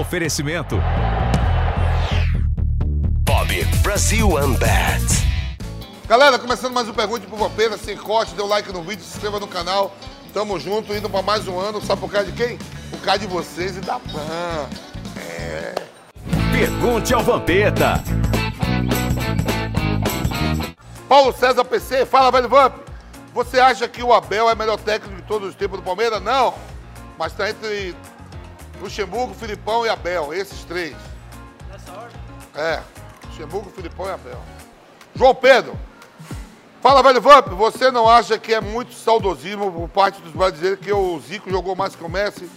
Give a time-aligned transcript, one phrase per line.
[0.00, 0.80] Oferecimento.
[3.24, 5.04] Bob Brasil Unbat.
[6.08, 9.16] Galera, começando mais um Pergunte pro Vampeta, sem corte, dê um like no vídeo, se
[9.16, 9.94] inscreva no canal.
[10.32, 11.78] Tamo junto, indo pra mais um ano.
[11.82, 12.56] Sabe por causa de quem?
[12.88, 14.66] Por causa de vocês e da PAN.
[15.18, 15.74] É.
[16.52, 18.02] Pergunte ao Vampeta.
[21.06, 22.76] Paulo César PC, fala, velho Vamp.
[23.34, 26.22] Você acha que o Abel é o melhor técnico de todos os tempos do Palmeiras?
[26.22, 26.54] Não.
[27.18, 27.94] Mas tá entre
[28.82, 30.96] Luxemburgo, Filipão e Abel, esses três.
[31.70, 32.16] Nessa ordem?
[32.52, 32.82] É,
[33.28, 34.40] Luxemburgo, Filipão e Abel.
[35.14, 35.78] João Pedro,
[36.80, 40.92] fala, velho Vamp, você não acha que é muito saudosismo por parte dos brasileiros que
[40.92, 42.50] o Zico jogou mais que o Messi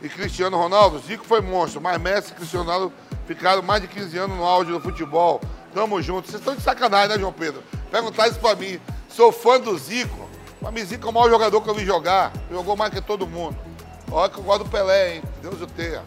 [0.00, 1.00] e Cristiano Ronaldo?
[1.00, 2.92] Zico foi monstro, mas Messi e Cristiano Ronaldo
[3.26, 5.40] ficaram mais de 15 anos no auge do futebol.
[5.74, 6.28] Tamo junto.
[6.28, 7.60] Vocês estão de sacanagem, né, João Pedro?
[7.90, 8.78] Perguntar isso pra mim.
[9.08, 10.28] Sou fã do Zico.
[10.70, 12.30] Mim, Zico é o maior jogador que eu vi jogar.
[12.50, 13.71] Jogou mais que todo mundo.
[14.14, 15.22] Olha que eu gosto do Pelé, hein?
[15.40, 16.04] Deus o tenha.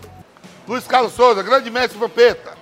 [0.67, 2.55] Luiz Carlos Souza, grande mestre Vampeta.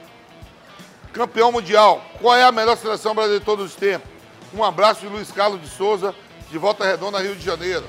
[1.12, 2.02] Campeão mundial.
[2.22, 4.10] Qual é a melhor seleção brasileira de todos os tempos?
[4.54, 6.16] Um abraço de Luiz Carlos de Souza,
[6.50, 7.86] de Volta Redonda, Rio de Janeiro.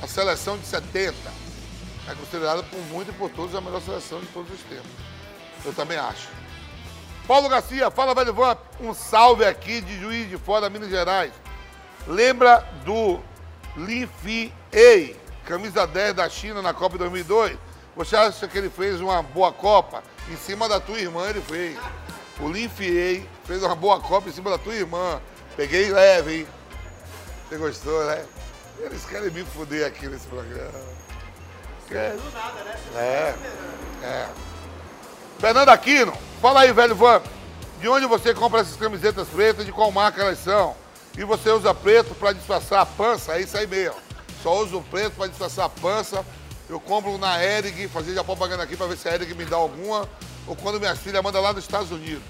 [0.00, 1.14] A seleção de 70.
[2.08, 4.90] É considerada por muito e por todos a melhor seleção de todos os tempos.
[5.64, 6.28] Eu também acho.
[7.26, 8.60] Paulo Garcia, fala, velho Vamp.
[8.80, 11.32] Um salve aqui de Juiz de Fora, Minas Gerais.
[12.06, 13.18] Lembra do
[13.76, 15.16] Li Fi Ei,
[15.46, 17.56] camisa 10 da China na Copa 2002?
[17.94, 20.02] Você acha que ele fez uma boa Copa?
[20.28, 21.78] Em cima da tua irmã ele fez.
[22.40, 25.20] O Lin Fiei fez uma boa Copa em cima da tua irmã.
[25.56, 26.46] Peguei leve, hein?
[27.48, 28.26] Você gostou, né?
[28.80, 30.78] Eles querem me fuder aqui nesse programa.
[31.88, 32.16] Quer...
[32.96, 33.34] É,
[34.02, 34.28] é.
[35.38, 36.12] Fernando Aquino,
[36.42, 37.22] fala aí, velho Van.
[37.80, 39.64] De onde você compra essas camisetas pretas?
[39.64, 40.74] De qual marca elas são?
[41.16, 43.34] E você usa preto para disfarçar a pança?
[43.34, 44.05] É isso aí mesmo.
[44.46, 46.24] Só uso preto para disfarçar a pança.
[46.70, 49.56] Eu compro na Eric, fazer já propaganda aqui para ver se a Eric me dá
[49.56, 50.08] alguma.
[50.46, 52.22] Ou quando minha filha manda lá nos Estados Unidos.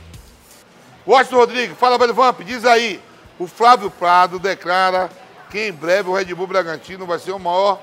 [1.06, 3.02] Washington Rodrigues, fala, velho Vamp, diz aí.
[3.38, 5.10] O Flávio Prado declara
[5.50, 7.82] que em breve o Red Bull Bragantino vai ser o maior,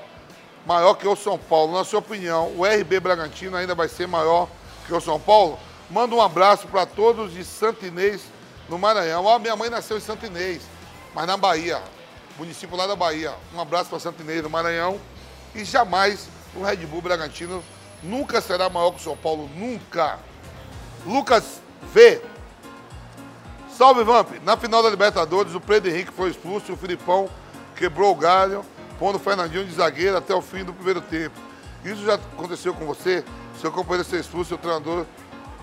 [0.66, 1.72] maior que o São Paulo.
[1.72, 4.48] Na sua opinião, o RB Bragantino ainda vai ser maior
[4.88, 5.60] que o São Paulo?
[5.88, 8.22] Manda um abraço para todos de Santo Inês,
[8.68, 9.26] no Maranhão.
[9.26, 10.60] Ó, minha mãe nasceu em Santo Inês,
[11.14, 11.80] mas na Bahia,
[12.38, 13.34] município lá da Bahia.
[13.54, 15.00] Um abraço para Santo Inês, no Maranhão.
[15.54, 17.62] E jamais o Red Bull Bragantino
[18.02, 20.18] nunca será maior que o São Paulo, nunca.
[21.06, 21.60] Lucas
[21.92, 22.20] V.
[23.76, 24.30] Salve, Vamp.
[24.44, 27.28] Na final da Libertadores, o Pedro Henrique foi expulso e o Filipão
[27.74, 28.64] quebrou o galho,
[28.98, 31.38] pondo o Fernandinho de zagueiro até o fim do primeiro tempo.
[31.84, 33.24] Isso já aconteceu com você?
[33.60, 35.04] Seu companheiro ser expulso e o treinador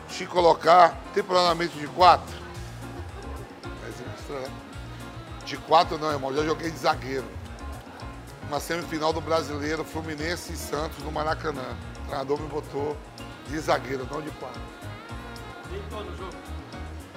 [0.10, 2.42] te colocar temporariamente de quatro?
[5.52, 6.34] De quatro não, irmão.
[6.34, 7.26] Já joguei de zagueiro.
[8.48, 11.76] Uma semifinal do Brasileiro, Fluminense e Santos no Maracanã.
[11.98, 12.96] O treinador me botou
[13.50, 14.62] de zagueiro, não de quatro.
[15.70, 16.32] Deitou no jogo.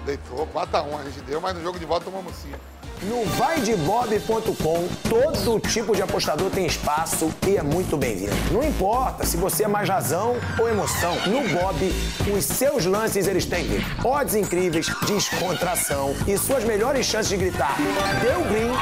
[0.05, 2.59] Deitou, 4x1 a gente deu, mas no jogo de volta tomamos 5.
[3.03, 8.33] No vaidebob.com, todo tipo de apostador tem espaço e é muito bem-vindo.
[8.51, 11.93] Não importa se você é mais razão ou emoção, no Bob,
[12.35, 13.67] os seus lances eles têm
[14.03, 17.77] odds incríveis, descontração e suas melhores chances de gritar
[18.23, 18.73] deu green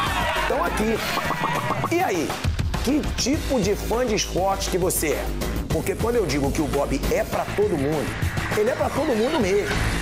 [0.42, 0.98] estão aqui.
[1.94, 2.28] E aí,
[2.84, 5.24] que tipo de fã de esporte que você é?
[5.68, 8.06] Porque quando eu digo que o Bob é para todo mundo,
[8.56, 10.01] ele é para todo mundo mesmo.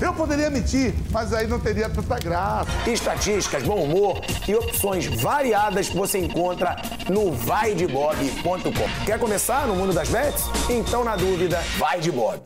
[0.00, 2.70] Eu poderia mentir, mas aí não teria tanta graça.
[2.86, 6.76] Estatísticas, bom humor e opções variadas você encontra
[7.08, 9.04] no vaidebob.com.
[9.04, 10.44] Quer começar no mundo das bets?
[10.70, 12.40] Então, na dúvida, vai de Bob.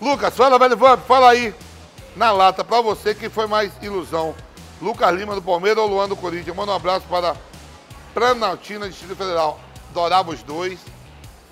[0.00, 1.54] Lucas, fala, velho Vamp, fala aí.
[2.14, 4.34] Na lata, pra você que foi mais ilusão.
[4.80, 6.54] Lucas Lima do Palmeiras ou Luan do Corinthians?
[6.54, 7.34] Manda um abraço para
[8.12, 9.58] Planaltina, Distrito Federal.
[9.90, 10.78] Adorava os dois.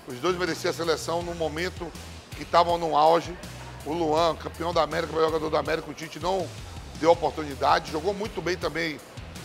[0.07, 1.91] Os dois mereciam a seleção no momento
[2.35, 3.35] que estavam no auge.
[3.87, 6.45] O Luan, campeão da América, melhor jogador da América, o Tite não
[6.95, 7.89] deu oportunidade.
[7.89, 8.99] Jogou muito bem também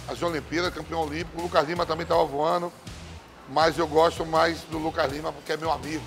[0.08, 1.38] as Olimpíadas, campeão olímpico.
[1.38, 2.72] O Lucas Lima também estava voando.
[3.48, 6.02] Mas eu gosto mais do Lucas Lima porque é meu amigo.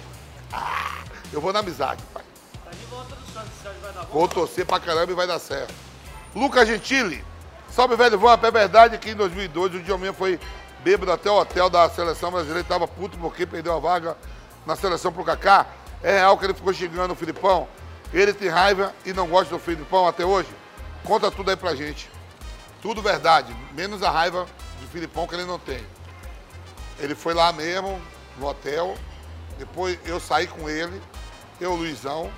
[0.51, 1.01] Ah,
[1.31, 2.23] eu vou na amizade, pai.
[2.65, 4.19] Tá de volta do Santos, você acha que vai dar bom?
[4.19, 5.73] Vou torcer pra caramba e vai dar certo.
[6.35, 7.23] Lucas Gentili.
[7.71, 8.43] Salve, velho Vamp.
[8.43, 10.37] É verdade que em 2012 o Diominha foi
[10.83, 14.17] bêbado até o hotel da seleção brasileira e tava puto porque perdeu a vaga
[14.65, 15.67] na seleção pro Kaká.
[16.03, 17.65] É real que ele ficou xingando o Filipão.
[18.13, 20.49] Ele tem raiva e não gosta do Filipão até hoje?
[21.03, 22.09] Conta tudo aí pra gente.
[22.81, 24.45] Tudo verdade, menos a raiva
[24.81, 25.83] do Filipão que ele não tem.
[26.99, 28.01] Ele foi lá mesmo,
[28.37, 28.95] no hotel.
[29.57, 31.01] Depois eu saí com ele,
[31.59, 32.31] eu, Luizão.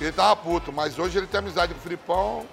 [0.00, 2.46] Ele tava puto, mas hoje ele tem amizade com o Filipão.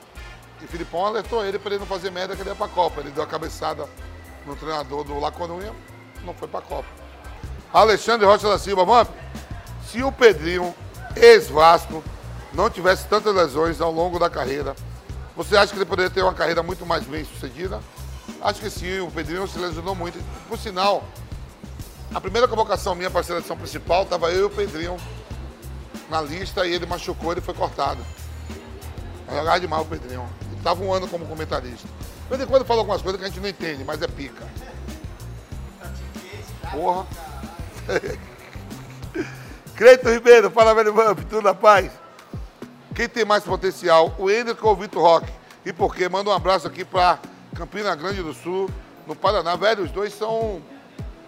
[0.61, 3.01] E o Filipão alertou ele para ele não fazer merda que ele ia pra Copa.
[3.01, 3.87] Ele deu a cabeçada
[4.45, 5.73] no treinador do Laconunha,
[6.23, 6.87] não foi pra Copa.
[7.73, 9.09] Alexandre Rocha da Silva, mano,
[9.87, 10.75] se o Pedrinho,
[11.15, 12.03] ex-Vasco,
[12.53, 14.75] não tivesse tantas lesões ao longo da carreira,
[15.35, 17.79] você acha que ele poderia ter uma carreira muito mais bem sucedida?
[18.41, 20.19] Acho que sim, o Pedrinho se lesionou muito.
[20.47, 21.03] Por sinal,
[22.13, 24.97] a primeira convocação minha para a seleção principal estava eu e o Pedrinho
[26.09, 28.05] na lista e ele machucou, ele foi cortado.
[29.29, 30.27] Jogava demais o Pedrinho.
[30.47, 31.87] Ele estava um ano como comentarista.
[32.23, 34.45] De vez em quando fala algumas coisas que a gente não entende, mas é pica.
[36.71, 37.07] Porra.
[39.81, 41.91] Creito Ribeiro, fala velho Vamp, tudo na paz?
[42.93, 45.33] Quem tem mais potencial, o Hendrick ou o Vitor Roque?
[45.65, 46.07] E por quê?
[46.07, 47.17] Manda um abraço aqui para
[47.55, 48.69] Campina Grande do Sul,
[49.07, 49.55] no Paraná.
[49.55, 50.61] Velho, os dois são,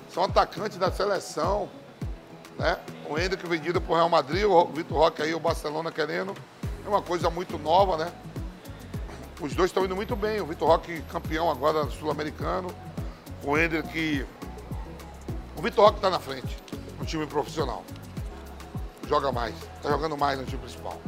[0.07, 1.67] são atacantes da seleção.
[2.59, 2.77] Né?
[3.09, 6.35] O Hendrick vendido para o Real Madrid, o Vitor Roque aí, o Barcelona querendo.
[6.85, 8.11] É uma coisa muito nova, né?
[9.41, 10.39] Os dois estão indo muito bem.
[10.41, 12.67] O Vitor Roque campeão agora sul-americano.
[13.43, 14.23] O Hendrick.
[15.57, 16.55] O Vitor Roque está na frente
[16.99, 17.83] no time profissional.
[19.13, 19.53] Joga mais.
[19.75, 20.99] Está jogando mais no time principal.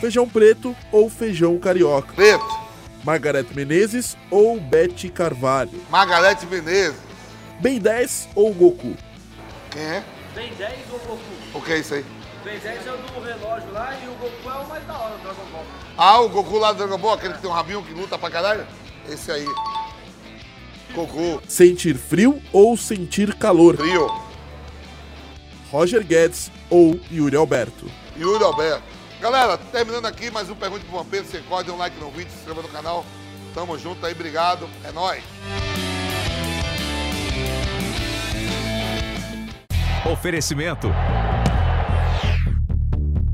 [0.00, 2.14] Feijão preto ou feijão carioca?
[2.14, 2.58] Preto,
[3.04, 5.78] Margarete Menezes ou Bete Carvalho?
[5.90, 6.98] Margarete Menezes.
[7.60, 8.96] Ben 10 ou Goku?
[9.70, 10.04] Quem é?
[10.34, 11.22] Ben 10 ou Goku?
[11.52, 12.06] O que é isso aí?
[12.42, 15.16] Ben 10 é o do relógio lá e o Goku é o mais da hora
[15.18, 15.64] do Dragon Ball.
[15.98, 18.30] Ah, o Goku lá do Dragon Ball, aquele que tem um rabinho que luta pra
[18.30, 18.66] caralho?
[19.06, 19.46] Esse aí.
[20.94, 23.76] Goku, Sentir frio ou sentir calor?
[23.76, 24.10] trio.
[25.70, 27.90] Roger Guedes ou Yuri Alberto?
[28.16, 28.82] Yuri Alberto.
[29.20, 31.24] Galera, terminando aqui mais um Pergunte pro Vampiro.
[31.24, 33.04] Você corta, dê um like no vídeo, se inscreva no canal.
[33.54, 34.68] Tamo junto aí, obrigado.
[34.84, 35.22] É nóis.
[40.10, 40.88] Oferecimento.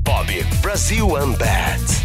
[0.03, 2.04] Bob Brasil Unbat.